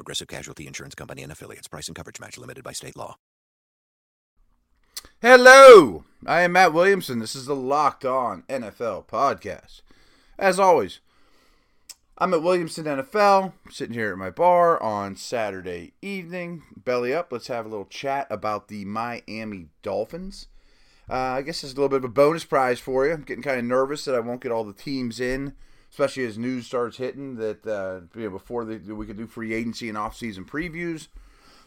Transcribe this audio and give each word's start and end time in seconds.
Progressive 0.00 0.28
Casualty 0.28 0.66
Insurance 0.66 0.94
Company 0.94 1.22
and 1.22 1.30
affiliates. 1.30 1.68
Price 1.68 1.86
and 1.86 1.94
coverage 1.94 2.18
match 2.18 2.38
limited 2.38 2.64
by 2.64 2.72
state 2.72 2.96
law. 2.96 3.18
Hello, 5.20 6.04
I 6.24 6.40
am 6.40 6.52
Matt 6.52 6.72
Williamson. 6.72 7.18
This 7.18 7.36
is 7.36 7.44
the 7.44 7.54
Locked 7.54 8.06
On 8.06 8.42
NFL 8.48 9.04
podcast. 9.08 9.82
As 10.38 10.58
always, 10.58 11.00
I'm 12.16 12.32
at 12.32 12.42
Williamson 12.42 12.86
NFL, 12.86 13.52
sitting 13.68 13.92
here 13.92 14.12
at 14.12 14.16
my 14.16 14.30
bar 14.30 14.82
on 14.82 15.16
Saturday 15.16 15.92
evening. 16.00 16.62
Belly 16.74 17.12
up, 17.12 17.30
let's 17.30 17.48
have 17.48 17.66
a 17.66 17.68
little 17.68 17.84
chat 17.84 18.26
about 18.30 18.68
the 18.68 18.86
Miami 18.86 19.66
Dolphins. 19.82 20.46
Uh, 21.10 21.12
I 21.12 21.42
guess 21.42 21.62
it's 21.62 21.74
a 21.74 21.76
little 21.76 21.90
bit 21.90 21.96
of 21.98 22.04
a 22.04 22.08
bonus 22.08 22.46
prize 22.46 22.80
for 22.80 23.06
you. 23.06 23.12
I'm 23.12 23.24
getting 23.24 23.42
kind 23.42 23.58
of 23.58 23.66
nervous 23.66 24.06
that 24.06 24.14
I 24.14 24.20
won't 24.20 24.40
get 24.40 24.50
all 24.50 24.64
the 24.64 24.72
teams 24.72 25.20
in, 25.20 25.52
especially 25.90 26.24
as 26.24 26.38
news 26.38 26.66
starts 26.66 26.96
hitting 26.96 27.36
that 27.36 27.66
uh, 27.66 28.00
you 28.18 28.24
know, 28.24 28.30
before 28.30 28.64
the, 28.64 28.94
we 28.94 29.06
could 29.06 29.16
do 29.16 29.26
free 29.26 29.52
agency 29.52 29.88
and 29.88 29.98
off-season 29.98 30.44
previews. 30.44 31.08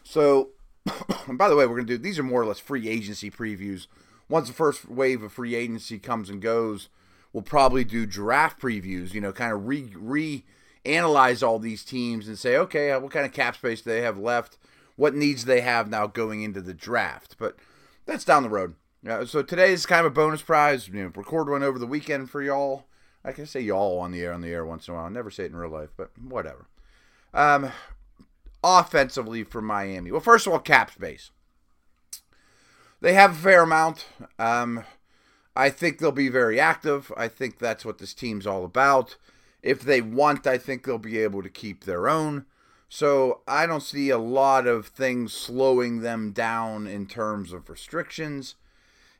So 0.02 0.50
by 1.28 1.48
the 1.48 1.56
way, 1.56 1.66
we're 1.66 1.76
going 1.76 1.86
to 1.86 1.96
do 1.96 2.02
these 2.02 2.18
are 2.18 2.24
more 2.24 2.42
or 2.42 2.46
less 2.46 2.60
free 2.60 2.88
agency 2.88 3.30
previews. 3.30 3.86
Once 4.28 4.48
the 4.48 4.54
first 4.54 4.88
wave 4.88 5.22
of 5.22 5.32
free 5.32 5.54
agency 5.54 5.98
comes 5.98 6.28
and 6.28 6.40
goes, 6.40 6.88
we'll 7.32 7.42
probably 7.42 7.84
do 7.84 8.06
draft 8.06 8.60
previews, 8.60 9.12
you 9.12 9.20
know, 9.20 9.32
kind 9.32 9.52
of 9.52 9.66
re 9.66 9.92
re 9.96 10.44
analyze 10.84 11.42
all 11.42 11.58
these 11.58 11.84
teams 11.84 12.28
and 12.28 12.38
say, 12.38 12.56
okay, 12.56 12.96
what 12.98 13.10
kind 13.10 13.24
of 13.24 13.32
cap 13.32 13.56
space 13.56 13.80
do 13.80 13.90
they 13.90 14.02
have 14.02 14.18
left? 14.18 14.58
What 14.96 15.14
needs 15.14 15.44
they 15.44 15.62
have 15.62 15.88
now 15.88 16.06
going 16.06 16.42
into 16.42 16.60
the 16.60 16.74
draft? 16.74 17.36
But 17.38 17.56
that's 18.06 18.24
down 18.24 18.42
the 18.42 18.50
road. 18.50 18.74
Uh, 19.06 19.24
so 19.24 19.42
today 19.42 19.72
is 19.72 19.86
kind 19.86 20.00
of 20.06 20.12
a 20.12 20.14
bonus 20.14 20.42
prize. 20.42 20.88
You 20.88 20.94
know, 20.94 21.12
record 21.14 21.48
one 21.48 21.62
over 21.62 21.78
the 21.78 21.86
weekend 21.86 22.30
for 22.30 22.42
y'all. 22.42 22.84
I 23.24 23.32
can 23.32 23.46
say 23.46 23.60
y'all 23.60 24.00
on 24.00 24.12
the 24.12 24.22
air 24.22 24.32
on 24.32 24.40
the 24.40 24.52
air 24.52 24.66
once 24.66 24.86
in 24.86 24.94
a 24.94 24.96
while. 24.96 25.06
I 25.06 25.08
never 25.08 25.30
say 25.30 25.44
it 25.44 25.50
in 25.50 25.56
real 25.56 25.70
life, 25.70 25.90
but 25.96 26.10
whatever. 26.18 26.66
Um, 27.32 27.72
offensively 28.62 29.44
for 29.44 29.60
Miami? 29.60 30.10
Well, 30.10 30.20
first 30.20 30.46
of 30.46 30.52
all, 30.52 30.58
cap 30.58 30.90
space. 30.90 31.30
They 33.00 33.12
have 33.12 33.32
a 33.32 33.34
fair 33.34 33.62
amount. 33.62 34.06
Um, 34.38 34.84
I 35.54 35.70
think 35.70 35.98
they'll 35.98 36.12
be 36.12 36.28
very 36.28 36.58
active. 36.58 37.12
I 37.16 37.28
think 37.28 37.58
that's 37.58 37.84
what 37.84 37.98
this 37.98 38.14
team's 38.14 38.46
all 38.46 38.64
about. 38.64 39.16
If 39.62 39.80
they 39.80 40.00
want, 40.00 40.46
I 40.46 40.58
think 40.58 40.84
they'll 40.84 40.98
be 40.98 41.18
able 41.18 41.42
to 41.42 41.48
keep 41.48 41.84
their 41.84 42.08
own. 42.08 42.46
So 42.88 43.40
I 43.46 43.66
don't 43.66 43.82
see 43.82 44.10
a 44.10 44.18
lot 44.18 44.66
of 44.66 44.86
things 44.86 45.32
slowing 45.32 46.00
them 46.00 46.32
down 46.32 46.86
in 46.86 47.06
terms 47.06 47.52
of 47.52 47.68
restrictions. 47.68 48.54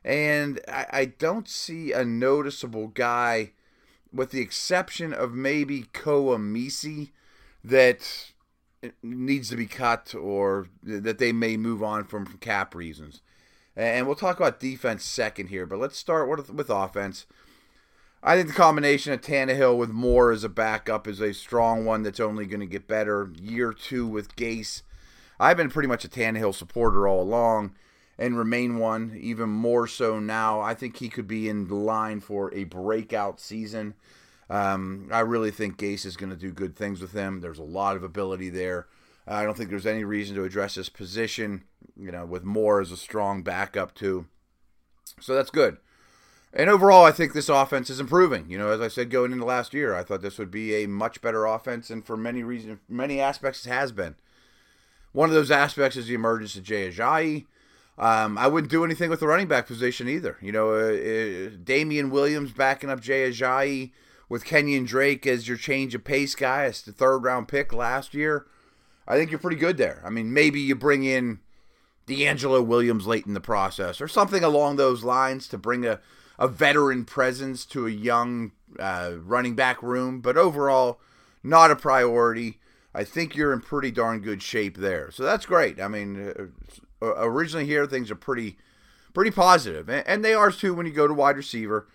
And 0.03 0.59
I, 0.67 0.85
I 0.91 1.05
don't 1.05 1.47
see 1.47 1.91
a 1.91 2.05
noticeable 2.05 2.87
guy, 2.87 3.51
with 4.15 4.31
the 4.31 4.41
exception 4.41 5.13
of 5.13 5.33
maybe 5.33 5.85
Koa 5.93 6.39
Misi, 6.39 7.11
that 7.63 8.31
needs 9.01 9.49
to 9.49 9.55
be 9.55 9.65
cut 9.65 10.13
or 10.15 10.67
that 10.83 11.17
they 11.17 11.31
may 11.31 11.57
move 11.57 11.83
on 11.83 12.03
from, 12.05 12.25
from 12.25 12.37
cap 12.37 12.75
reasons. 12.75 13.21
And 13.75 14.07
we'll 14.07 14.15
talk 14.15 14.37
about 14.37 14.59
defense 14.59 15.03
second 15.03 15.47
here, 15.47 15.65
but 15.65 15.79
let's 15.79 15.97
start 15.97 16.29
with, 16.29 16.49
with 16.49 16.69
offense. 16.69 17.25
I 18.23 18.35
think 18.35 18.47
the 18.47 18.53
combination 18.53 19.13
of 19.13 19.21
Tannehill 19.21 19.77
with 19.77 19.89
Moore 19.89 20.31
as 20.31 20.43
a 20.43 20.49
backup 20.49 21.07
is 21.07 21.19
a 21.19 21.33
strong 21.33 21.85
one 21.85 22.03
that's 22.03 22.19
only 22.19 22.45
going 22.45 22.61
to 22.61 22.65
get 22.65 22.87
better. 22.87 23.31
Year 23.39 23.73
two 23.73 24.07
with 24.07 24.35
Gase. 24.35 24.81
I've 25.39 25.57
been 25.57 25.69
pretty 25.69 25.89
much 25.89 26.05
a 26.05 26.09
Tannehill 26.09 26.55
supporter 26.55 27.07
all 27.07 27.21
along 27.21 27.75
and 28.17 28.37
remain 28.37 28.77
one, 28.77 29.17
even 29.19 29.49
more 29.49 29.87
so 29.87 30.19
now. 30.19 30.61
I 30.61 30.73
think 30.73 30.97
he 30.97 31.09
could 31.09 31.27
be 31.27 31.49
in 31.49 31.67
line 31.67 32.21
for 32.21 32.53
a 32.53 32.63
breakout 32.63 33.39
season. 33.39 33.95
Um, 34.49 35.09
I 35.11 35.21
really 35.21 35.51
think 35.51 35.77
Gase 35.77 36.05
is 36.05 36.17
going 36.17 36.29
to 36.29 36.35
do 36.35 36.51
good 36.51 36.75
things 36.75 37.01
with 37.01 37.13
him. 37.13 37.41
There's 37.41 37.59
a 37.59 37.63
lot 37.63 37.95
of 37.95 38.03
ability 38.03 38.49
there. 38.49 38.87
I 39.27 39.43
don't 39.43 39.57
think 39.57 39.69
there's 39.69 39.87
any 39.87 40.03
reason 40.03 40.35
to 40.35 40.43
address 40.43 40.75
his 40.75 40.89
position, 40.89 41.63
you 41.97 42.11
know, 42.11 42.25
with 42.25 42.43
Moore 42.43 42.79
as 42.79 42.91
a 42.91 42.97
strong 42.97 43.41
backup 43.41 43.95
too. 43.95 44.27
So 45.19 45.33
that's 45.33 45.49
good. 45.49 45.77
And 46.53 46.69
overall, 46.69 47.03
I 47.03 47.11
think 47.11 47.33
this 47.33 47.49
offense 47.49 47.89
is 47.89 47.99
improving. 47.99 48.49
You 48.49 48.57
know, 48.57 48.69
as 48.69 48.79
I 48.79 48.87
said 48.87 49.09
going 49.09 49.33
into 49.33 49.43
last 49.43 49.73
year, 49.73 49.93
I 49.93 50.03
thought 50.03 50.21
this 50.21 50.37
would 50.37 50.51
be 50.51 50.75
a 50.75 50.87
much 50.87 51.21
better 51.21 51.45
offense, 51.45 51.89
and 51.89 52.05
for 52.05 52.15
many 52.15 52.43
reasons, 52.43 52.79
many 52.87 53.19
aspects, 53.19 53.65
it 53.65 53.69
has 53.69 53.91
been. 53.91 54.15
One 55.11 55.29
of 55.29 55.35
those 55.35 55.51
aspects 55.51 55.97
is 55.97 56.07
the 56.07 56.13
emergence 56.13 56.55
of 56.55 56.63
Jay 56.63 56.89
Ajayi. 56.89 57.45
Um, 57.97 58.37
I 58.37 58.47
wouldn't 58.47 58.71
do 58.71 58.83
anything 58.83 59.09
with 59.09 59.21
the 59.21 59.27
running 59.27 59.47
back 59.47 59.67
position 59.67 60.09
either. 60.09 60.37
You 60.41 60.51
know, 60.51 60.71
uh, 60.71 61.47
uh, 61.47 61.49
Damien 61.63 62.09
Williams 62.09 62.51
backing 62.51 62.89
up 62.89 62.99
Jay 62.99 63.29
Ajayi 63.29 63.91
with 64.27 64.43
Kenyan 64.43 64.85
Drake 64.85 65.25
as 65.25 65.47
your 65.47 65.57
change 65.57 65.95
of 65.95 66.03
pace 66.03 66.35
guy, 66.35 66.65
as 66.65 66.81
the 66.81 66.91
third 66.91 67.19
round 67.19 67.47
pick 67.47 67.71
last 67.71 68.13
year, 68.13 68.45
I 69.07 69.15
think 69.15 69.31
you're 69.31 69.39
pretty 69.39 69.57
good 69.57 69.77
there. 69.77 70.01
I 70.05 70.09
mean, 70.09 70.33
maybe 70.33 70.59
you 70.59 70.75
bring 70.75 71.03
in 71.03 71.39
DeAngelo 72.07 72.65
Williams 72.65 73.07
late 73.07 73.25
in 73.25 73.33
the 73.33 73.41
process 73.41 74.01
or 74.01 74.07
something 74.07 74.43
along 74.43 74.75
those 74.75 75.03
lines 75.03 75.47
to 75.49 75.57
bring 75.57 75.85
a, 75.85 75.99
a 76.37 76.47
veteran 76.47 77.05
presence 77.05 77.65
to 77.67 77.87
a 77.87 77.91
young 77.91 78.51
uh, 78.79 79.13
running 79.23 79.55
back 79.55 79.81
room, 79.81 80.21
but 80.21 80.37
overall, 80.37 80.99
not 81.43 81.71
a 81.71 81.75
priority. 81.75 82.59
I 82.93 83.03
think 83.03 83.35
you're 83.35 83.53
in 83.53 83.61
pretty 83.61 83.91
darn 83.91 84.21
good 84.21 84.41
shape 84.41 84.77
there. 84.77 85.11
So 85.11 85.23
that's 85.23 85.45
great. 85.45 85.79
I 85.79 85.87
mean, 85.87 86.29
uh, 86.29 86.45
originally 87.17 87.65
here, 87.65 87.85
things 87.85 88.09
are 88.11 88.15
pretty 88.15 88.57
pretty 89.13 89.31
positive, 89.31 89.89
and 89.89 90.23
they 90.23 90.33
are 90.33 90.51
too 90.51 90.73
when 90.73 90.85
you 90.85 90.91
go 90.91 91.07
to 91.07 91.13
wide 91.13 91.37
receiver. 91.37 91.87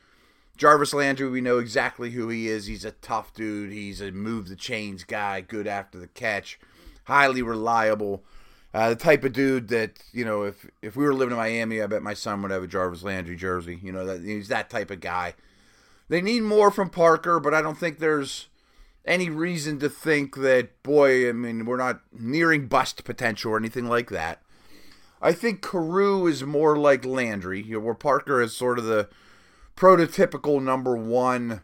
Jarvis 0.56 0.92
Landry, 0.92 1.28
we 1.30 1.40
know 1.40 1.58
exactly 1.58 2.10
who 2.10 2.28
he 2.28 2.48
is. 2.48 2.66
He's 2.66 2.84
a 2.84 2.90
tough 2.90 3.32
dude. 3.32 3.72
He's 3.72 4.02
a 4.02 4.10
move 4.10 4.48
the 4.48 4.56
chains 4.56 5.04
guy, 5.04 5.40
good 5.40 5.66
after 5.66 5.98
the 5.98 6.08
catch, 6.08 6.60
highly 7.04 7.40
reliable. 7.40 8.24
Uh, 8.74 8.90
the 8.90 8.96
type 8.96 9.24
of 9.24 9.32
dude 9.32 9.68
that 9.68 10.02
you 10.12 10.24
know, 10.24 10.42
if 10.42 10.66
if 10.82 10.96
we 10.96 11.04
were 11.04 11.14
living 11.14 11.32
in 11.32 11.38
Miami, 11.38 11.80
I 11.80 11.86
bet 11.86 12.02
my 12.02 12.14
son 12.14 12.42
would 12.42 12.50
have 12.50 12.62
a 12.62 12.66
Jarvis 12.66 13.02
Landry 13.02 13.36
jersey. 13.36 13.78
You 13.82 13.90
know, 13.90 14.04
that 14.04 14.22
he's 14.22 14.48
that 14.48 14.70
type 14.70 14.90
of 14.90 15.00
guy. 15.00 15.34
They 16.08 16.20
need 16.20 16.42
more 16.42 16.70
from 16.70 16.90
Parker, 16.90 17.40
but 17.40 17.54
I 17.54 17.62
don't 17.62 17.78
think 17.78 17.98
there's 17.98 18.48
any 19.04 19.30
reason 19.30 19.78
to 19.80 19.88
think 19.88 20.36
that. 20.36 20.82
Boy, 20.82 21.28
I 21.28 21.32
mean, 21.32 21.64
we're 21.64 21.76
not 21.78 22.02
nearing 22.12 22.66
bust 22.66 23.02
potential 23.04 23.52
or 23.52 23.56
anything 23.56 23.88
like 23.88 24.10
that. 24.10 24.42
I 25.20 25.32
think 25.32 25.62
Carew 25.62 26.26
is 26.26 26.42
more 26.44 26.76
like 26.76 27.04
Landry, 27.04 27.62
you 27.62 27.74
know, 27.74 27.80
where 27.80 27.94
Parker 27.94 28.40
is 28.40 28.56
sort 28.56 28.78
of 28.78 28.84
the 28.84 29.08
prototypical 29.76 30.62
number 30.62 30.96
one. 30.96 31.62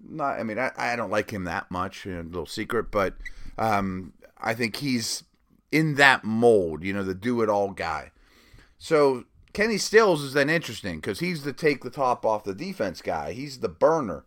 Not, 0.00 0.38
I 0.38 0.42
mean, 0.42 0.58
I, 0.58 0.70
I 0.76 0.96
don't 0.96 1.10
like 1.10 1.30
him 1.30 1.44
that 1.44 1.70
much. 1.70 2.06
You 2.06 2.14
know, 2.14 2.20
a 2.20 2.22
little 2.22 2.46
secret, 2.46 2.90
but 2.90 3.14
um, 3.58 4.12
I 4.38 4.54
think 4.54 4.76
he's 4.76 5.24
in 5.70 5.96
that 5.96 6.24
mold. 6.24 6.82
You 6.84 6.92
know, 6.94 7.02
the 7.02 7.14
do-it-all 7.14 7.70
guy. 7.72 8.12
So 8.78 9.24
Kenny 9.52 9.76
Stills 9.76 10.22
is 10.22 10.32
then 10.32 10.48
interesting 10.48 10.96
because 10.96 11.20
he's 11.20 11.42
the 11.42 11.52
take 11.52 11.82
the 11.82 11.90
top 11.90 12.24
off 12.24 12.44
the 12.44 12.54
defense 12.54 13.02
guy. 13.02 13.32
He's 13.32 13.58
the 13.58 13.68
burner, 13.68 14.24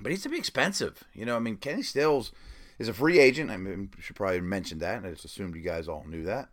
but 0.00 0.10
he's 0.10 0.22
to 0.24 0.28
be 0.28 0.36
expensive. 0.36 1.04
You 1.14 1.24
know, 1.24 1.36
I 1.36 1.38
mean, 1.38 1.56
Kenny 1.56 1.82
Stills 1.82 2.32
is 2.78 2.88
a 2.88 2.92
free 2.92 3.18
agent. 3.18 3.50
I 3.50 3.56
mean, 3.56 3.90
should 4.00 4.16
probably 4.16 4.40
mention 4.40 4.78
that. 4.80 5.04
I 5.04 5.10
just 5.10 5.24
assumed 5.24 5.54
you 5.54 5.62
guys 5.62 5.88
all 5.88 6.04
knew 6.08 6.24
that. 6.24 6.48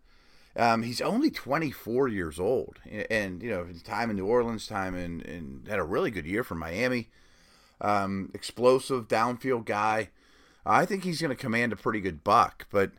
Um, 0.56 0.82
he's 0.82 1.00
only 1.00 1.30
24 1.30 2.08
years 2.08 2.38
old, 2.38 2.78
and 3.10 3.42
you 3.42 3.50
know, 3.50 3.66
time 3.82 4.10
in 4.10 4.16
New 4.16 4.26
Orleans, 4.26 4.66
time 4.66 4.94
in, 4.94 5.20
in 5.22 5.64
had 5.68 5.80
a 5.80 5.84
really 5.84 6.10
good 6.10 6.26
year 6.26 6.44
for 6.44 6.54
Miami. 6.54 7.08
Um, 7.80 8.30
explosive 8.34 9.08
downfield 9.08 9.64
guy. 9.64 10.10
I 10.64 10.86
think 10.86 11.04
he's 11.04 11.20
going 11.20 11.30
to 11.30 11.40
command 11.40 11.72
a 11.72 11.76
pretty 11.76 12.00
good 12.00 12.22
buck, 12.22 12.66
but 12.70 12.92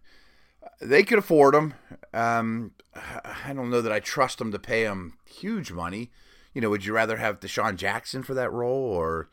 they 0.82 1.04
could 1.04 1.18
afford 1.18 1.56
him. 1.56 1.74
Um, 2.14 2.72
I 2.94 3.54
don't 3.54 3.70
know 3.70 3.82
that 3.82 3.92
I 3.92 4.00
trust 4.00 4.38
them 4.38 4.52
to 4.52 4.60
pay 4.60 4.84
him 4.84 5.18
huge 5.26 5.72
money. 5.72 6.12
You 6.54 6.62
know, 6.62 6.70
would 6.70 6.86
you 6.86 6.94
rather 6.94 7.18
have 7.18 7.40
DeSean 7.40 7.78
Jackson 7.78 8.22
for 8.22 8.34
that 8.34 8.52
role, 8.52 8.84
or 8.84 9.30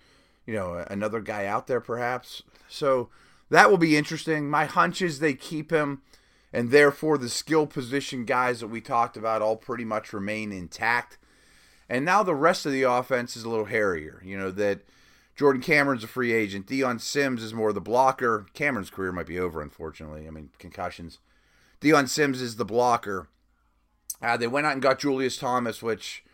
you 0.46 0.54
know, 0.54 0.84
another 0.88 1.20
guy 1.20 1.46
out 1.46 1.66
there 1.66 1.80
perhaps? 1.80 2.42
So 2.68 3.10
that 3.50 3.68
will 3.68 3.78
be 3.78 3.96
interesting. 3.96 4.48
My 4.48 4.64
hunch 4.64 5.02
is 5.02 5.18
they 5.18 5.34
keep 5.34 5.72
him 5.72 6.02
and 6.52 6.70
therefore 6.70 7.18
the 7.18 7.28
skill 7.28 7.66
position 7.66 8.24
guys 8.24 8.60
that 8.60 8.68
we 8.68 8.80
talked 8.80 9.16
about 9.16 9.42
all 9.42 9.56
pretty 9.56 9.84
much 9.84 10.12
remain 10.12 10.52
intact. 10.52 11.18
And 11.88 12.04
now 12.04 12.22
the 12.22 12.34
rest 12.34 12.66
of 12.66 12.72
the 12.72 12.82
offense 12.82 13.36
is 13.36 13.44
a 13.44 13.48
little 13.48 13.66
hairier. 13.66 14.22
You 14.24 14.38
know 14.38 14.50
that 14.52 14.80
Jordan 15.34 15.62
Cameron's 15.62 16.04
a 16.04 16.08
free 16.08 16.32
agent. 16.32 16.66
Dion 16.66 16.98
Sims 16.98 17.42
is 17.42 17.54
more 17.54 17.72
the 17.72 17.80
blocker. 17.80 18.46
Cameron's 18.54 18.90
career 18.90 19.12
might 19.12 19.26
be 19.26 19.38
over, 19.38 19.60
unfortunately. 19.60 20.26
I 20.26 20.30
mean 20.30 20.50
concussions. 20.58 21.18
Dion 21.80 22.06
Sims 22.06 22.40
is 22.40 22.56
the 22.56 22.64
blocker. 22.64 23.28
Uh, 24.22 24.36
they 24.36 24.46
went 24.46 24.66
out 24.66 24.74
and 24.74 24.82
got 24.82 25.00
Julius 25.00 25.36
Thomas, 25.36 25.82
which, 25.82 26.24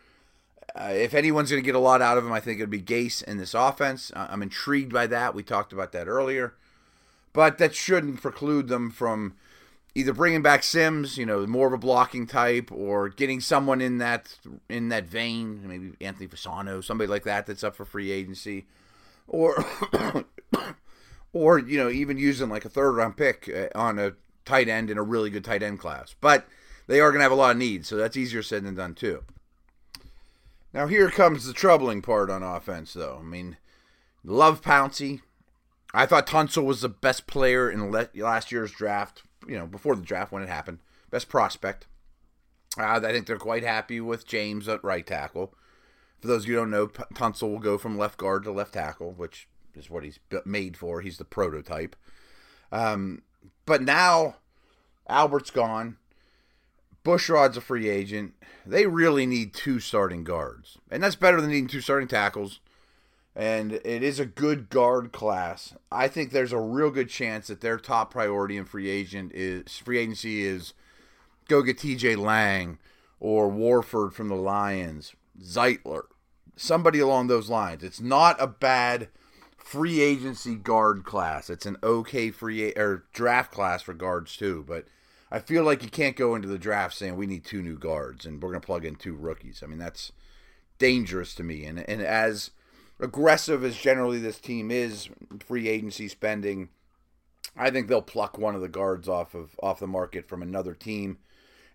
uh, 0.75 0.91
if 0.93 1.15
anyone's 1.15 1.49
going 1.49 1.63
to 1.63 1.65
get 1.65 1.73
a 1.73 1.79
lot 1.79 2.03
out 2.03 2.19
of 2.19 2.25
him, 2.25 2.31
I 2.31 2.39
think 2.39 2.59
it'd 2.59 2.69
be 2.69 2.81
Gase 2.81 3.23
in 3.23 3.37
this 3.37 3.55
offense. 3.55 4.11
Uh, 4.15 4.27
I'm 4.29 4.43
intrigued 4.43 4.93
by 4.93 5.07
that. 5.07 5.33
We 5.33 5.41
talked 5.41 5.73
about 5.73 5.91
that 5.93 6.07
earlier. 6.07 6.53
But 7.33 7.57
that 7.57 7.73
shouldn't 7.73 8.21
preclude 8.21 8.67
them 8.67 8.91
from 8.91 9.33
either 9.95 10.13
bringing 10.13 10.41
back 10.41 10.63
Sims, 10.63 11.17
you 11.17 11.25
know, 11.25 11.45
more 11.45 11.67
of 11.67 11.73
a 11.73 11.77
blocking 11.77 12.27
type, 12.27 12.71
or 12.71 13.09
getting 13.09 13.41
someone 13.41 13.81
in 13.81 13.97
that 13.97 14.37
in 14.69 14.89
that 14.89 15.05
vein, 15.05 15.67
maybe 15.67 15.93
Anthony 16.01 16.27
Fasano, 16.27 16.83
somebody 16.83 17.07
like 17.07 17.23
that 17.23 17.45
that's 17.45 17.63
up 17.63 17.75
for 17.75 17.85
free 17.85 18.11
agency, 18.11 18.65
or 19.27 19.65
or 21.33 21.59
you 21.59 21.77
know 21.77 21.89
even 21.89 22.17
using 22.17 22.49
like 22.49 22.65
a 22.65 22.69
third 22.69 22.91
round 22.91 23.17
pick 23.17 23.49
uh, 23.49 23.77
on 23.77 23.99
a 23.99 24.13
tight 24.45 24.69
end 24.69 24.89
in 24.89 24.97
a 24.97 25.03
really 25.03 25.29
good 25.29 25.43
tight 25.43 25.63
end 25.63 25.79
class. 25.79 26.15
But 26.19 26.47
they 26.87 26.99
are 26.99 27.11
going 27.11 27.19
to 27.19 27.23
have 27.23 27.31
a 27.31 27.35
lot 27.35 27.51
of 27.51 27.57
needs, 27.57 27.87
so 27.87 27.95
that's 27.95 28.17
easier 28.17 28.43
said 28.43 28.63
than 28.63 28.75
done 28.75 28.95
too. 28.95 29.23
Now 30.73 30.87
here 30.87 31.09
comes 31.09 31.45
the 31.45 31.53
troubling 31.53 32.01
part 32.01 32.29
on 32.29 32.43
offense, 32.43 32.93
though. 32.93 33.17
I 33.19 33.23
mean, 33.23 33.57
love 34.23 34.61
Pouncey. 34.61 35.21
I 35.93 36.05
thought 36.05 36.27
Tunsil 36.27 36.65
was 36.65 36.81
the 36.81 36.89
best 36.89 37.25
player 37.25 37.69
in 37.69 37.91
last 37.91 38.51
year's 38.51 38.71
draft. 38.71 39.23
You 39.49 39.57
know, 39.57 39.65
before 39.65 39.95
the 39.95 40.01
draft 40.01 40.31
when 40.31 40.43
it 40.43 40.49
happened, 40.49 40.79
best 41.09 41.27
prospect. 41.29 41.87
Uh, 42.77 43.01
I 43.03 43.11
think 43.11 43.25
they're 43.25 43.37
quite 43.37 43.63
happy 43.63 43.99
with 43.99 44.27
James 44.27 44.67
at 44.67 44.83
right 44.83 45.05
tackle. 45.05 45.53
For 46.19 46.27
those 46.27 46.43
of 46.43 46.49
you 46.49 46.55
who 46.55 46.61
don't 46.61 46.71
know, 46.71 46.87
Tunsil 46.87 47.49
will 47.49 47.59
go 47.59 47.77
from 47.77 47.97
left 47.97 48.17
guard 48.17 48.43
to 48.43 48.51
left 48.51 48.73
tackle, 48.73 49.11
which 49.11 49.47
is 49.73 49.89
what 49.89 50.03
he's 50.03 50.19
made 50.45 50.77
for. 50.77 51.01
He's 51.01 51.17
the 51.17 51.25
prototype. 51.25 51.95
Um, 52.71 53.23
but 53.65 53.81
now 53.81 54.35
Albert's 55.07 55.49
gone. 55.49 55.97
Bushrod's 57.03 57.57
a 57.57 57.61
free 57.61 57.89
agent. 57.89 58.33
They 58.65 58.85
really 58.85 59.25
need 59.25 59.53
two 59.53 59.79
starting 59.79 60.23
guards. 60.23 60.77
And 60.91 61.01
that's 61.01 61.15
better 61.15 61.41
than 61.41 61.49
needing 61.49 61.67
two 61.67 61.81
starting 61.81 62.07
tackles. 62.07 62.59
And 63.39 63.71
it 63.71 64.03
is 64.03 64.19
a 64.19 64.25
good 64.25 64.69
guard 64.69 65.13
class. 65.13 65.73
I 65.89 66.09
think 66.09 66.31
there's 66.31 66.51
a 66.51 66.59
real 66.59 66.91
good 66.91 67.07
chance 67.07 67.47
that 67.47 67.61
their 67.61 67.77
top 67.77 68.11
priority 68.11 68.57
in 68.57 68.65
free 68.65 68.89
agent 68.89 69.31
is 69.33 69.77
free 69.77 69.97
agency 69.97 70.43
is 70.43 70.73
go 71.47 71.61
get 71.61 71.77
TJ 71.77 72.17
Lang 72.17 72.79
or 73.17 73.47
Warford 73.47 74.13
from 74.13 74.27
the 74.27 74.35
Lions, 74.35 75.13
Zeitler, 75.41 76.01
somebody 76.57 76.99
along 76.99 77.27
those 77.27 77.49
lines. 77.49 77.81
It's 77.81 78.01
not 78.01 78.35
a 78.41 78.47
bad 78.47 79.07
free 79.55 80.01
agency 80.01 80.55
guard 80.55 81.05
class. 81.05 81.49
It's 81.49 81.65
an 81.65 81.77
okay 81.81 82.31
free 82.31 82.73
or 82.73 83.05
draft 83.13 83.53
class 83.53 83.81
for 83.81 83.93
guards 83.93 84.35
too, 84.35 84.65
but 84.67 84.85
I 85.31 85.39
feel 85.39 85.63
like 85.63 85.81
you 85.81 85.89
can't 85.89 86.17
go 86.17 86.35
into 86.35 86.49
the 86.49 86.57
draft 86.57 86.93
saying 86.93 87.15
we 87.15 87.25
need 87.25 87.45
two 87.45 87.61
new 87.61 87.77
guards 87.77 88.25
and 88.25 88.43
we're 88.43 88.49
going 88.49 88.59
to 88.59 88.65
plug 88.65 88.83
in 88.83 88.95
two 88.95 89.15
rookies. 89.15 89.61
I 89.63 89.67
mean, 89.67 89.79
that's 89.79 90.11
dangerous 90.77 91.33
to 91.35 91.43
me. 91.43 91.63
And 91.63 91.79
and 91.87 92.01
as 92.01 92.51
aggressive 92.99 93.63
as 93.63 93.77
generally 93.77 94.19
this 94.19 94.39
team 94.39 94.71
is 94.71 95.09
free 95.39 95.67
agency 95.67 96.07
spending, 96.07 96.69
I 97.55 97.69
think 97.69 97.87
they'll 97.87 98.01
pluck 98.01 98.37
one 98.37 98.55
of 98.55 98.61
the 98.61 98.69
guards 98.69 99.07
off 99.07 99.33
of 99.33 99.59
off 99.61 99.79
the 99.79 99.87
market 99.87 100.27
from 100.27 100.41
another 100.41 100.73
team 100.73 101.17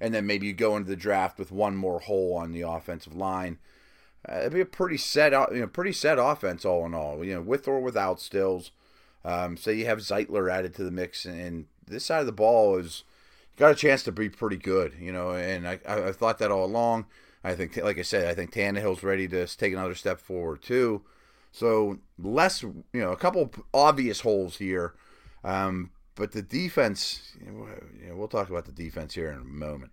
and 0.01 0.13
then 0.13 0.27
maybe 0.27 0.47
you 0.47 0.53
go 0.53 0.77
into 0.77 0.91
the 0.91 0.97
draft 0.97 1.39
with 1.39 1.53
one 1.53 1.77
more 1.77 2.01
hole 2.01 2.35
on 2.35 2.53
the 2.53 2.63
offensive 2.63 3.15
line. 3.15 3.59
Uh, 4.29 4.41
it'd 4.41 4.53
be 4.53 4.61
a 4.61 4.67
pretty 4.67 4.97
set, 4.97 5.33
you 5.53 5.61
know, 5.61 5.67
pretty 5.67 5.93
set 5.93 6.19
offense 6.19 6.65
all 6.65 6.85
in 6.87 6.95
all. 6.95 7.25
You 7.25 7.35
know, 7.35 7.41
with 7.43 7.69
or 7.69 7.81
without 7.81 8.21
Stills. 8.21 8.71
Um, 9.25 9.57
so 9.57 9.71
you 9.71 9.87
have 9.87 9.99
Zeitler 9.99 10.53
added 10.53 10.75
to 10.75 10.85
the 10.85 10.91
mix, 10.91 11.25
and 11.25 11.67
this 11.87 12.05
side 12.05 12.21
of 12.21 12.27
the 12.27 12.33
ball 12.33 12.77
is 12.77 13.05
got 13.57 13.73
a 13.73 13.75
chance 13.75 14.03
to 14.03 14.13
be 14.13 14.29
pretty 14.29 14.57
good. 14.57 14.95
You 14.99 15.13
know, 15.13 15.33
and 15.33 15.67
I 15.67 15.81
I, 15.87 16.09
I 16.09 16.13
thought 16.13 16.39
that 16.39 16.51
all 16.51 16.65
along. 16.65 17.07
I 17.43 17.55
think, 17.55 17.77
like 17.77 17.99
I 17.99 18.03
said, 18.03 18.27
I 18.27 18.35
think 18.35 18.53
Tannehill's 18.53 19.03
ready 19.03 19.29
to 19.29 19.47
take 19.47 19.73
another 19.73 19.95
step 19.95 20.19
forward 20.19 20.63
too. 20.63 21.03
So 21.55 21.99
less, 22.19 22.65
you 22.65 22.85
know, 22.93 23.13
a 23.13 23.17
couple 23.17 23.49
obvious 23.73 24.23
holes 24.23 24.57
here, 24.57 24.95
um, 25.45 25.93
but 26.17 26.33
the 26.33 26.43
defense. 26.43 27.31
You 27.41 27.53
know, 27.53 28.17
we'll 28.17 28.27
talk 28.27 28.51
about 28.51 28.65
the 28.65 28.73
defense 28.73 29.15
here 29.15 29.31
in 29.31 29.39
a 29.39 29.45
moment. 29.45 29.93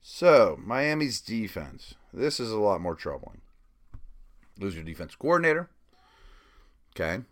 So, 0.00 0.60
Miami's 0.64 1.20
defense. 1.20 1.94
This 2.12 2.38
is 2.38 2.52
a 2.52 2.58
lot 2.58 2.80
more 2.80 2.94
troubling. 2.94 3.40
Lose 4.60 4.76
your 4.76 4.84
defense 4.84 5.16
coordinator. 5.16 5.70
Okay. 6.94 7.24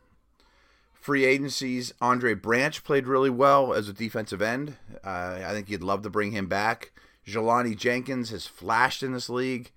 Free 0.92 1.24
agencies. 1.24 1.94
Andre 2.00 2.34
Branch 2.34 2.82
played 2.82 3.06
really 3.06 3.30
well 3.30 3.72
as 3.72 3.88
a 3.88 3.92
defensive 3.92 4.42
end. 4.42 4.78
Uh, 5.04 5.38
I 5.46 5.52
think 5.52 5.70
you'd 5.70 5.84
love 5.84 6.02
to 6.02 6.10
bring 6.10 6.32
him 6.32 6.48
back. 6.48 6.90
Jelani 7.24 7.76
Jenkins 7.76 8.30
has 8.30 8.48
flashed 8.48 9.04
in 9.04 9.12
this 9.12 9.28
league. 9.28 9.70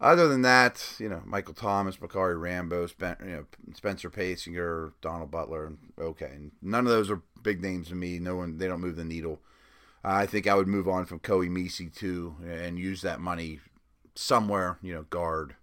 Other 0.00 0.28
than 0.28 0.42
that, 0.42 0.94
you 0.98 1.10
know, 1.10 1.22
Michael 1.26 1.52
Thomas, 1.52 1.96
Bacarri 1.96 2.40
Rambo, 2.40 2.86
Spen- 2.86 3.16
you 3.22 3.30
know, 3.30 3.44
Spencer 3.74 4.10
Paysinger, 4.10 4.92
Donald 5.02 5.30
Butler. 5.30 5.74
Okay. 5.98 6.38
None 6.62 6.86
of 6.86 6.92
those 6.92 7.10
are 7.10 7.20
big 7.42 7.60
names 7.60 7.88
to 7.88 7.94
me. 7.94 8.18
No 8.18 8.36
one, 8.36 8.56
they 8.56 8.66
don't 8.66 8.80
move 8.80 8.96
the 8.96 9.04
needle. 9.04 9.40
I 10.02 10.24
think 10.24 10.46
I 10.46 10.54
would 10.54 10.68
move 10.68 10.88
on 10.88 11.04
from 11.04 11.18
Koa 11.18 11.44
Misi 11.46 11.88
too 11.88 12.36
and 12.46 12.78
use 12.78 13.02
that 13.02 13.20
money 13.20 13.60
somewhere, 14.14 14.78
you 14.82 14.94
know, 14.94 15.02
guard, 15.02 15.56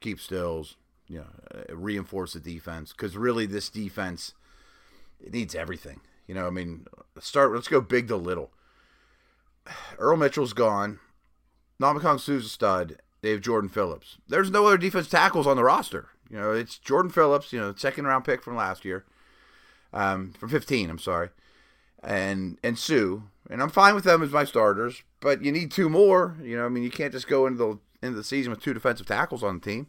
keep 0.00 0.18
stills, 0.18 0.76
you 1.06 1.18
know, 1.18 1.26
uh, 1.54 1.76
reinforce 1.76 2.32
the 2.32 2.40
defense 2.40 2.92
because 2.92 3.16
really 3.16 3.46
this 3.46 3.68
defense 3.68 4.34
it 5.20 5.32
needs 5.32 5.54
everything. 5.54 6.00
You 6.26 6.34
know, 6.34 6.46
I 6.46 6.50
mean, 6.50 6.86
start. 7.20 7.52
Let's 7.52 7.68
go 7.68 7.80
big 7.80 8.08
to 8.08 8.16
little. 8.16 8.50
Earl 9.98 10.16
Mitchell's 10.16 10.52
gone. 10.52 10.98
Ndamukong 11.80 12.20
Suh's 12.20 12.46
a 12.46 12.48
stud. 12.48 12.96
They 13.22 13.30
have 13.30 13.40
Jordan 13.40 13.68
Phillips. 13.70 14.16
There's 14.28 14.50
no 14.50 14.66
other 14.66 14.78
defense 14.78 15.08
tackles 15.08 15.46
on 15.46 15.56
the 15.56 15.64
roster. 15.64 16.08
You 16.30 16.38
know, 16.38 16.52
it's 16.52 16.78
Jordan 16.78 17.10
Phillips. 17.10 17.52
You 17.52 17.60
know, 17.60 17.74
second 17.76 18.06
round 18.06 18.24
pick 18.24 18.42
from 18.42 18.56
last 18.56 18.84
year, 18.84 19.04
um, 19.92 20.32
from 20.38 20.48
15. 20.48 20.88
I'm 20.88 20.98
sorry, 20.98 21.30
and 22.02 22.58
and 22.62 22.78
Suh. 22.78 23.18
and 23.50 23.62
I'm 23.62 23.70
fine 23.70 23.94
with 23.94 24.04
them 24.04 24.22
as 24.22 24.30
my 24.30 24.44
starters. 24.44 25.02
But 25.20 25.44
you 25.44 25.52
need 25.52 25.70
two 25.70 25.88
more. 25.88 26.36
You 26.42 26.56
know, 26.56 26.66
I 26.66 26.68
mean, 26.68 26.82
you 26.84 26.90
can't 26.90 27.12
just 27.12 27.28
go 27.28 27.46
into 27.46 27.58
the 27.58 28.06
into 28.06 28.16
the 28.16 28.24
season 28.24 28.50
with 28.50 28.62
two 28.62 28.74
defensive 28.74 29.06
tackles 29.06 29.42
on 29.42 29.58
the 29.58 29.64
team. 29.64 29.88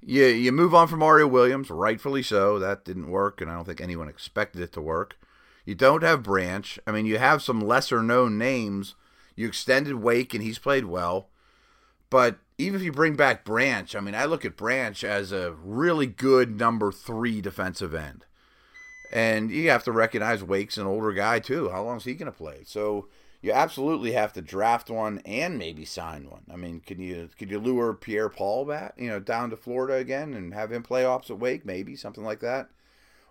You 0.00 0.26
you 0.26 0.52
move 0.52 0.74
on 0.74 0.88
from 0.88 1.00
Mario 1.00 1.26
Williams, 1.26 1.70
rightfully 1.70 2.22
so. 2.22 2.58
That 2.58 2.84
didn't 2.84 3.10
work, 3.10 3.40
and 3.40 3.50
I 3.50 3.54
don't 3.54 3.64
think 3.64 3.80
anyone 3.80 4.08
expected 4.08 4.62
it 4.62 4.72
to 4.72 4.80
work. 4.80 5.16
You 5.64 5.74
don't 5.74 6.02
have 6.02 6.22
Branch. 6.22 6.78
I 6.86 6.92
mean, 6.92 7.04
you 7.04 7.18
have 7.18 7.42
some 7.42 7.60
lesser 7.60 8.02
known 8.02 8.38
names. 8.38 8.94
You 9.36 9.48
extended 9.48 9.96
Wake, 9.96 10.32
and 10.34 10.42
he's 10.42 10.58
played 10.58 10.86
well. 10.86 11.28
But 12.10 12.38
even 12.56 12.80
if 12.80 12.84
you 12.84 12.92
bring 12.92 13.14
back 13.14 13.44
Branch, 13.44 13.94
I 13.94 14.00
mean, 14.00 14.14
I 14.14 14.24
look 14.24 14.44
at 14.44 14.56
Branch 14.56 15.02
as 15.04 15.32
a 15.32 15.52
really 15.52 16.06
good 16.06 16.58
number 16.58 16.90
three 16.90 17.40
defensive 17.40 17.94
end. 17.94 18.24
And 19.12 19.50
you 19.50 19.70
have 19.70 19.84
to 19.84 19.92
recognize 19.92 20.42
Wake's 20.42 20.76
an 20.76 20.86
older 20.86 21.12
guy 21.12 21.38
too. 21.38 21.70
How 21.70 21.82
long 21.82 21.96
is 21.96 22.04
he 22.04 22.14
going 22.14 22.30
to 22.30 22.36
play? 22.36 22.62
So 22.64 23.08
you 23.40 23.52
absolutely 23.52 24.12
have 24.12 24.32
to 24.34 24.42
draft 24.42 24.90
one 24.90 25.20
and 25.24 25.58
maybe 25.58 25.84
sign 25.84 26.28
one. 26.28 26.42
I 26.52 26.56
mean, 26.56 26.80
can 26.80 27.00
you 27.00 27.28
could 27.38 27.50
you 27.50 27.58
lure 27.58 27.94
Pierre 27.94 28.28
Paul 28.28 28.64
back, 28.64 28.94
you 28.98 29.08
know, 29.08 29.20
down 29.20 29.50
to 29.50 29.56
Florida 29.56 29.94
again 29.94 30.34
and 30.34 30.52
have 30.52 30.72
him 30.72 30.82
play 30.82 31.04
opposite 31.04 31.36
Wake, 31.36 31.64
maybe 31.64 31.96
something 31.96 32.24
like 32.24 32.40
that? 32.40 32.68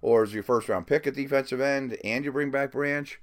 Or 0.02 0.24
is 0.24 0.34
your 0.34 0.44
first 0.44 0.70
round 0.70 0.88
pick 0.88 1.06
at 1.06 1.16
defensive 1.16 1.60
end 1.60 1.98
and 2.04 2.24
you 2.24 2.32
bring 2.32 2.52
back 2.52 2.72
Branch? 2.72 3.20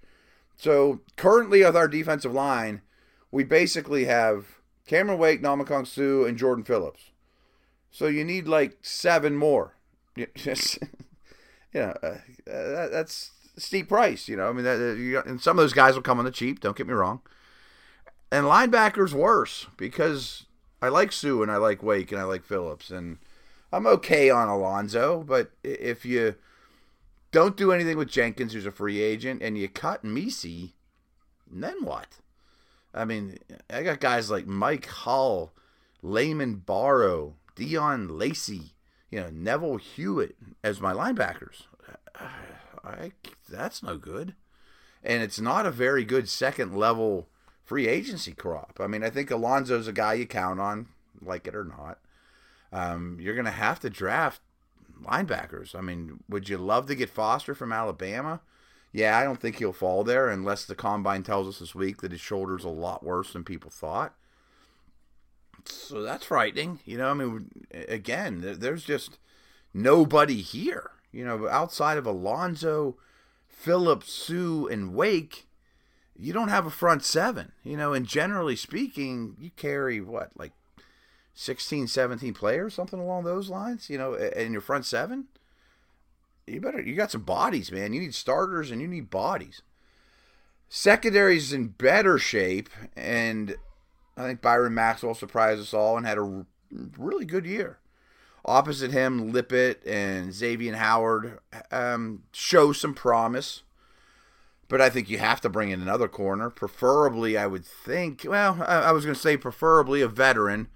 So 0.57 1.01
currently 1.17 1.65
with 1.65 1.77
our 1.77 1.89
defensive 1.89 2.33
line, 2.33 2.83
we 3.31 3.45
basically 3.45 4.05
have 4.05 4.61
Cameron 4.87 5.19
Wake, 5.19 5.43
Ndamukong 5.43 5.87
Suh, 5.87 6.27
and 6.27 6.37
Jordan 6.37 6.65
Phillips. 6.65 7.11
So 7.91 8.07
you 8.07 8.25
need 8.25 8.49
like 8.49 8.79
seven 8.83 9.37
more. 9.37 9.77
you 10.17 10.27
know, 11.75 11.95
uh, 12.03 12.51
uh, 12.51 12.89
that's 12.89 13.31
steep 13.57 13.89
price. 13.89 14.29
You 14.29 14.37
know, 14.37 14.49
I 14.49 14.53
mean, 14.53 14.65
that, 14.65 15.11
got, 15.13 15.27
and 15.27 15.41
some 15.41 15.59
of 15.59 15.63
those 15.63 15.73
guys 15.73 15.95
will 15.95 16.03
come 16.03 16.19
on 16.19 16.25
the 16.25 16.31
cheap. 16.31 16.61
Don't 16.61 16.77
get 16.77 16.87
me 16.87 16.95
wrong. 16.95 17.21
And 18.31 18.47
linebackers 18.47 19.13
worse 19.13 19.67
because 19.77 20.47
I 20.83 20.89
like 20.89 21.13
Suh 21.13 21.43
and 21.43 21.51
I 21.51 21.57
like 21.57 21.83
Wake 21.83 22.11
and 22.13 22.21
I 22.21 22.25
like 22.25 22.45
Phillips 22.45 22.91
and 22.91 23.19
I'm 23.73 23.87
okay 23.89 24.31
on 24.31 24.49
Alonso, 24.49 25.25
but 25.27 25.51
if 25.65 26.05
you 26.05 26.37
don't 27.33 27.57
do 27.57 27.73
anything 27.73 27.99
with 27.99 28.09
Jenkins, 28.09 28.53
who's 28.53 28.67
a 28.67 28.71
free 28.71 29.03
agent, 29.03 29.43
and 29.43 29.59
you 29.59 29.69
cut 29.69 30.05
Misi, 30.05 30.75
then 31.51 31.85
what? 31.85 32.19
I 32.95 33.05
mean, 33.05 33.39
I 33.69 33.83
got 33.83 34.01
guys 34.01 34.31
like 34.31 34.47
Mike 34.47 34.87
Hull, 34.87 35.53
Lamin 36.03 36.57
Barrow, 36.57 37.35
Deon 37.57 38.19
Lacey, 38.19 38.75
you 39.11 39.21
know, 39.21 39.31
Neville 39.33 39.77
Hewitt 39.79 40.37
as 40.63 40.81
my 40.81 40.93
linebackers. 40.93 41.65
I, 42.85 43.13
that's 43.49 43.83
no 43.83 43.97
good. 43.97 44.35
And 45.03 45.23
it's 45.23 45.41
not 45.41 45.67
a 45.67 45.71
very 45.71 46.05
good 46.05 46.29
second 46.29 46.77
level 46.77 47.29
free 47.65 47.89
agency 47.89 48.33
crop. 48.33 48.79
I 48.79 48.87
mean, 48.87 49.03
I 49.03 49.11
think 49.11 49.31
Alonso's 49.31 49.89
a 49.89 49.93
guy 49.93 50.15
you 50.15 50.27
count 50.27 50.61
on, 50.61 50.89
like 51.21 51.47
it 51.47 51.55
or 51.55 51.65
not. 51.65 51.99
Um, 52.73 53.19
you're 53.21 53.35
going 53.35 53.45
to 53.45 53.51
have 53.51 53.81
to 53.81 53.91
draft 53.91 54.41
linebackers. 55.03 55.75
I 55.75 55.81
mean, 55.81 56.21
would 56.29 56.49
you 56.49 56.59
love 56.59 56.87
to 56.87 56.95
get 56.95 57.11
Foster 57.11 57.55
from 57.55 57.73
Alabama? 57.73 58.41
Yeah, 58.95 59.19
I 59.19 59.25
don't 59.25 59.41
think 59.41 59.57
he'll 59.57 59.73
fall 59.73 60.05
there 60.05 60.29
unless 60.29 60.65
the 60.65 60.77
combine 60.77 61.25
tells 61.25 61.49
us 61.49 61.59
this 61.59 61.75
week 61.75 62.01
that 62.01 62.13
his 62.13 62.21
shoulder's 62.21 62.63
a 62.63 62.69
lot 62.69 63.03
worse 63.03 63.33
than 63.33 63.43
people 63.43 63.69
thought. 63.69 64.15
So 65.65 66.01
that's 66.01 66.27
frightening. 66.27 66.79
You 66.85 66.99
know, 66.99 67.09
I 67.09 67.15
mean, 67.15 67.51
again, 67.89 68.57
there's 68.61 68.85
just 68.85 69.19
nobody 69.75 70.41
here. 70.43 70.93
You 71.11 71.25
know, 71.25 71.49
outside 71.49 71.99
of 71.99 72.07
Alonso, 72.07 72.97
Phillips, 73.49 74.13
Suh, 74.13 74.67
and 74.67 74.95
Wake, 74.95 75.49
you 76.17 76.33
don't 76.33 76.47
have 76.47 76.65
a 76.65 76.71
front 76.71 77.03
seven. 77.03 77.51
You 77.65 77.77
know, 77.77 77.95
and 77.95 78.07
generally 78.07 78.55
speaking, 78.55 79.35
you 79.41 79.51
carry 79.57 80.01
what, 80.01 80.31
like 80.37 80.53
16, 81.35 81.89
17 81.89 82.33
players, 82.33 82.75
something 82.75 83.01
along 83.01 83.25
those 83.25 83.49
lines, 83.49 83.91
you 83.91 83.99
know, 83.99 84.15
in 84.15 84.53
your 84.53 84.61
front 84.61 84.87
seven? 84.87 85.27
You 86.47 86.61
better, 86.61 86.81
you 86.81 86.95
got 86.95 87.11
some 87.11 87.23
bodies, 87.23 87.73
man. 87.73 87.93
You 87.93 88.01
need 88.01 88.15
starters 88.15 88.71
and 88.71 88.81
you 88.81 88.89
need 88.89 89.11
bodies. 89.11 89.63
Secondary's 90.69 91.53
in 91.53 91.69
better 91.69 92.19
shape, 92.19 92.69
and 92.97 93.57
I 94.17 94.23
think 94.23 94.43
Byron 94.43 94.75
Maxwell 94.75 95.15
surprised 95.15 95.61
us 95.61 95.73
all 95.73 95.97
and 95.97 96.07
had 96.07 96.19
a 96.19 96.45
really 96.99 97.25
good 97.25 97.47
year. 97.47 97.79
Opposite 98.45 98.91
him, 98.91 99.33
Lippett 99.33 99.87
and 99.87 100.31
Xavien 100.31 100.75
Howard 100.75 101.39
um, 101.71 102.25
show 102.33 102.73
some 102.73 102.93
promise. 102.93 103.63
But 104.69 104.81
I 104.81 104.91
think 104.91 105.09
you 105.09 105.19
have 105.19 105.41
to 105.43 105.49
bring 105.49 105.71
in 105.71 105.81
another 105.81 106.09
corner. 106.09 106.51
Preferably, 106.51 107.39
I 107.39 107.47
would 107.47 107.65
think, 107.65 108.25
well, 108.27 108.63
I, 108.67 108.81
I 108.81 108.93
was 108.93 109.05
going 109.05 109.15
to 109.15 109.21
say 109.21 109.37
preferably 109.37 110.01
a 110.01 110.09
veteran. 110.09 110.69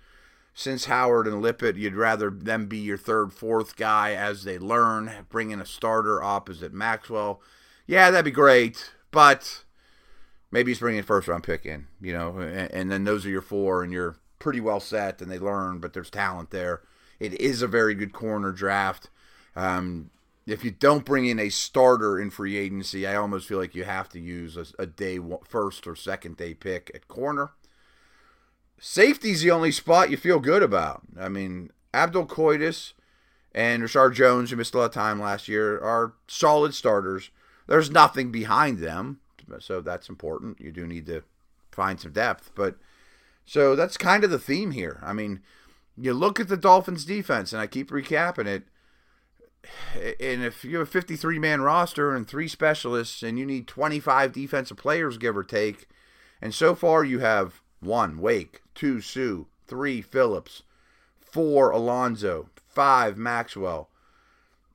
Since 0.58 0.86
Howard 0.86 1.28
and 1.28 1.40
Lippett, 1.40 1.76
you'd 1.76 1.94
rather 1.94 2.30
them 2.30 2.66
be 2.66 2.78
your 2.78 2.98
third, 2.98 3.32
fourth 3.32 3.76
guy 3.76 4.14
as 4.14 4.42
they 4.42 4.58
learn. 4.58 5.08
Bring 5.28 5.52
in 5.52 5.60
a 5.60 5.64
starter 5.64 6.20
opposite 6.20 6.72
Maxwell. 6.72 7.40
Yeah, 7.86 8.10
that'd 8.10 8.24
be 8.24 8.32
great. 8.32 8.90
But 9.12 9.62
maybe 10.50 10.72
he's 10.72 10.80
bringing 10.80 11.04
first 11.04 11.28
round 11.28 11.44
pick 11.44 11.64
in, 11.64 11.86
you 12.00 12.12
know, 12.12 12.38
and, 12.38 12.72
and, 12.72 12.90
then 12.90 13.04
those 13.04 13.24
are 13.24 13.30
your 13.30 13.40
four, 13.40 13.84
and 13.84 13.92
you're 13.92 14.16
pretty 14.40 14.58
well 14.58 14.80
set, 14.80 15.22
and 15.22 15.30
they 15.30 15.38
learn, 15.38 15.78
but 15.78 15.92
there's 15.92 16.10
talent 16.10 16.50
there. 16.50 16.82
It 17.20 17.34
is 17.34 17.62
a 17.62 17.68
very 17.68 17.94
good 17.94 18.12
corner 18.12 18.50
draft. 18.50 19.10
Um, 19.54 20.10
if 20.44 20.64
you 20.64 20.72
don't 20.72 21.04
bring 21.04 21.26
in 21.26 21.38
a 21.38 21.50
starter 21.50 22.18
in 22.18 22.30
free 22.30 22.56
agency, 22.56 23.06
I 23.06 23.14
almost 23.14 23.46
feel 23.46 23.58
like 23.58 23.76
you 23.76 23.84
have 23.84 24.08
to 24.08 24.18
use 24.18 24.56
a, 24.56 24.66
a 24.76 24.86
day 24.86 25.20
first 25.46 25.86
or 25.86 25.94
second 25.94 26.36
day 26.36 26.52
pick 26.52 26.90
at 26.96 27.06
corner. 27.06 27.52
Safety's 28.78 29.42
the 29.42 29.50
only 29.50 29.72
spot 29.72 30.10
you 30.10 30.16
feel 30.16 30.40
good 30.40 30.62
about. 30.62 31.02
I 31.18 31.28
mean, 31.28 31.70
Abdul-Quddus 31.92 32.92
and 33.52 33.82
Reshard 33.82 34.14
Jones, 34.14 34.50
who 34.50 34.56
missed 34.56 34.74
a 34.74 34.78
lot 34.78 34.84
of 34.86 34.92
time 34.92 35.20
last 35.20 35.48
year, 35.48 35.78
are 35.80 36.14
solid 36.26 36.74
starters. 36.74 37.30
There's 37.66 37.90
nothing 37.90 38.30
behind 38.30 38.78
them 38.78 39.20
so 39.60 39.80
that's 39.80 40.08
important. 40.08 40.60
You 40.60 40.72
do 40.72 40.86
need 40.86 41.06
to 41.06 41.22
find 41.72 42.00
some 42.00 42.12
depth, 42.12 42.50
but 42.54 42.76
so 43.44 43.74
that's 43.74 43.96
kind 43.96 44.24
of 44.24 44.30
the 44.30 44.38
theme 44.38 44.72
here. 44.72 45.00
I 45.02 45.12
mean, 45.12 45.40
you 45.96 46.12
look 46.12 46.38
at 46.38 46.48
the 46.48 46.56
Dolphins 46.56 47.04
defense, 47.04 47.52
and 47.52 47.60
I 47.60 47.66
keep 47.66 47.90
recapping 47.90 48.46
it. 48.46 48.64
And 50.20 50.44
if 50.44 50.64
you 50.64 50.78
have 50.78 50.88
a 50.88 50.90
53 50.90 51.38
man 51.38 51.60
roster 51.62 52.14
and 52.14 52.26
three 52.26 52.48
specialists, 52.48 53.22
and 53.22 53.38
you 53.38 53.46
need 53.46 53.66
25 53.66 54.32
defensive 54.32 54.76
players, 54.76 55.18
give 55.18 55.36
or 55.36 55.44
take, 55.44 55.88
and 56.40 56.54
so 56.54 56.74
far 56.74 57.04
you 57.04 57.18
have 57.18 57.60
one 57.80 58.18
Wake, 58.18 58.62
two 58.74 59.00
Suh, 59.00 59.44
three 59.66 60.02
Phillips, 60.02 60.62
four 61.20 61.70
Alonso. 61.70 62.48
five 62.78 63.16
Maxwell, 63.16 63.88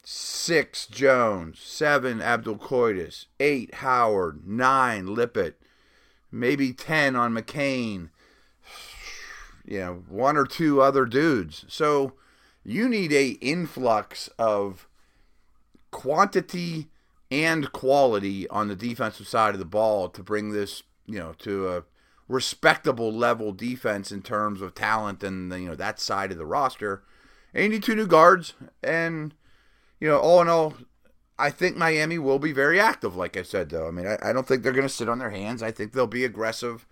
six 0.04 0.88
Jones, 0.88 1.60
seven 1.60 2.22
Abdul-Quddus, 2.22 3.28
eight 3.40 3.76
Howard, 3.76 4.46
nine 4.46 5.08
Lippett, 5.08 5.62
maybe 6.30 6.74
ten 6.74 7.16
on 7.16 7.34
McCain, 7.34 8.10
you 9.66 9.80
know, 9.80 10.04
one 10.10 10.36
or 10.36 10.46
two 10.46 10.82
other 10.82 11.06
dudes. 11.06 11.64
So 11.70 12.14
you 12.66 12.90
need 12.90 13.14
a 13.14 13.38
influx 13.40 14.30
of 14.38 14.88
quantity 15.92 16.90
and 17.32 17.72
quality 17.72 18.48
on 18.50 18.68
the 18.68 18.76
defensive 18.76 19.28
side 19.28 19.54
of 19.54 19.60
the 19.60 19.66
ball 19.66 20.10
to 20.10 20.22
bring 20.22 20.52
this, 20.52 20.84
you 21.06 21.20
know, 21.20 21.34
to 21.40 21.70
a 21.70 21.84
respectable 22.28 23.12
level 23.12 23.52
defense 23.52 24.12
in 24.12 24.22
terms 24.22 24.62
of 24.62 24.74
talent 24.74 25.24
and 25.24 25.52
you 25.54 25.68
know 25.68 25.76
that 25.76 26.00
side 26.00 26.32
of 26.32 26.38
the 26.38 26.46
roster. 26.46 27.04
And 27.54 27.64
you 27.64 27.70
need 27.70 27.84
two 27.84 27.96
new 27.96 28.08
guards 28.08 28.54
and 28.82 29.34
you 30.04 30.10
know, 30.10 30.20
all 30.20 30.42
in 30.42 30.50
all, 30.50 30.74
I 31.40 31.50
think 31.50 31.78
Miami 31.78 32.18
will 32.18 32.38
be 32.38 32.52
very 32.52 32.78
active, 32.78 33.16
like 33.16 33.38
I 33.38 33.44
said, 33.44 33.70
though. 33.70 33.88
I 33.88 33.92
mean, 33.92 34.06
I, 34.06 34.18
I 34.22 34.34
don't 34.34 34.46
think 34.46 34.62
they're 34.62 34.74
going 34.74 34.86
to 34.86 34.94
sit 34.94 35.08
on 35.08 35.20
their 35.20 35.30
hands. 35.30 35.64
I 35.64 35.72
think 35.72 35.94
they'll 35.94 36.08
be 36.08 36.26
aggressive 36.26 36.86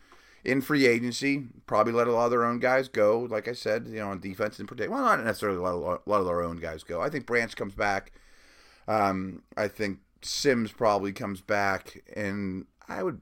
in 0.46 0.62
free 0.62 0.88
agency, 0.88 1.48
probably 1.68 1.92
let 1.92 2.08
a 2.08 2.14
lot 2.14 2.26
of 2.26 2.32
their 2.32 2.46
own 2.46 2.60
guys 2.60 2.88
go, 2.88 3.20
like 3.30 3.50
I 3.50 3.54
said, 3.54 3.86
you 3.88 4.00
know, 4.00 4.08
on 4.08 4.22
defense 4.22 4.60
and 4.60 4.68
protect. 4.68 4.90
Well, 4.90 5.02
not 5.02 5.22
necessarily 5.26 5.58
of, 5.58 5.64
a 5.64 6.10
lot 6.10 6.22
of 6.22 6.26
their 6.26 6.42
own 6.42 6.56
guys 6.56 6.84
go. 6.84 7.02
I 7.02 7.10
think 7.10 7.26
Branch 7.26 7.54
comes 7.54 7.76
back. 7.76 8.14
Um, 8.88 9.44
I 9.58 9.68
think 9.68 10.00
Sims 10.22 10.72
probably 10.72 11.12
comes 11.12 11.42
back, 11.42 12.02
and 12.16 12.66
I 12.88 13.04
would, 13.04 13.20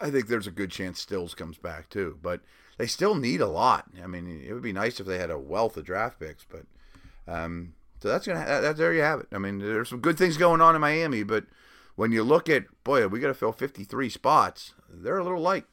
I 0.00 0.10
think 0.10 0.28
there's 0.28 0.46
a 0.46 0.52
good 0.52 0.70
chance 0.70 1.00
Stills 1.00 1.34
comes 1.34 1.58
back 1.58 1.88
too. 1.88 2.18
But 2.22 2.40
they 2.78 2.86
still 2.86 3.14
need 3.14 3.40
a 3.40 3.46
lot. 3.46 3.86
I 4.02 4.06
mean, 4.06 4.42
it 4.46 4.52
would 4.52 4.62
be 4.62 4.72
nice 4.72 5.00
if 5.00 5.06
they 5.06 5.18
had 5.18 5.30
a 5.30 5.38
wealth 5.38 5.76
of 5.76 5.84
draft 5.84 6.20
picks, 6.20 6.44
but 6.44 6.62
um, 7.26 7.74
so 8.00 8.08
that's 8.08 8.26
gonna 8.26 8.44
that, 8.44 8.76
there 8.76 8.94
you 8.94 9.02
have 9.02 9.20
it. 9.20 9.26
I 9.32 9.38
mean, 9.38 9.58
there's 9.58 9.88
some 9.88 10.00
good 10.00 10.16
things 10.16 10.36
going 10.36 10.60
on 10.60 10.74
in 10.74 10.80
Miami, 10.80 11.24
but 11.24 11.44
when 11.96 12.12
you 12.12 12.22
look 12.22 12.48
at 12.48 12.64
boy, 12.84 13.08
we 13.08 13.18
got 13.18 13.28
to 13.28 13.34
fill 13.34 13.52
53 13.52 14.08
spots. 14.08 14.74
They're 14.88 15.18
a 15.18 15.24
little 15.24 15.40
light. 15.40 15.66